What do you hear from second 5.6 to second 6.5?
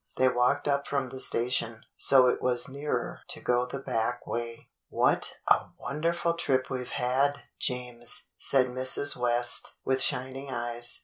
wonderful